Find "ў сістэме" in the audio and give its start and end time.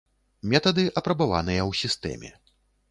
1.69-2.37